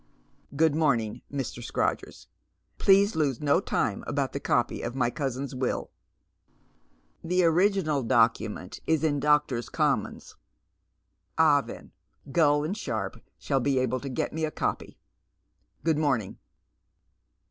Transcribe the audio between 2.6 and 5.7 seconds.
Please lose no time about the copy of mv cousin's